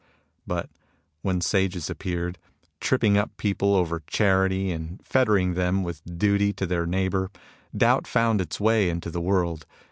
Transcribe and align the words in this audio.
But 0.47 0.67
when 1.21 1.41
Sages 1.41 1.87
appeared, 1.87 2.39
tripping 2.79 3.19
up 3.19 3.37
people 3.37 3.75
over 3.75 4.01
charity 4.07 4.71
and 4.71 4.99
fettering 5.05 5.53
them 5.53 5.83
with 5.83 6.01
duty 6.17 6.53
to 6.53 6.65
their 6.65 6.87
neighbour, 6.87 7.29
doubt 7.77 8.07
found 8.07 8.41
its 8.41 8.59
way 8.59 8.89
into 8.89 9.11
the 9.11 9.21
world. 9.21 9.67